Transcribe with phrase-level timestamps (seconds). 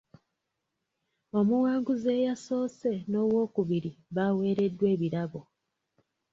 [1.39, 5.41] Omuwanguzi eyasoose n'owookubiri baaweereddwa ebirabo.